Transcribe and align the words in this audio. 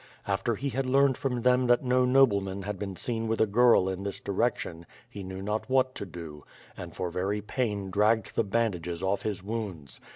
After 0.25 0.55
he 0.55 0.69
had 0.69 0.87
learned 0.87 1.15
from 1.15 1.43
them 1.43 1.67
that 1.67 1.83
no 1.83 2.05
nobleman 2.05 2.63
had 2.63 2.79
been 2.79 2.95
seen 2.95 3.27
with 3.27 3.39
a 3.39 3.45
girl 3.45 3.87
in 3.87 4.01
this 4.01 4.19
direction 4.19 4.87
he 5.07 5.21
knew 5.21 5.43
not 5.43 5.69
what 5.69 5.93
to 5.93 6.07
do, 6.07 6.43
and 6.75 6.95
for 6.95 7.11
very 7.11 7.39
pain 7.41 7.91
dragged 7.91 8.35
the 8.35 8.43
bandages 8.43 9.03
off 9.03 9.21
his 9.21 9.43
wounds. 9.43 10.01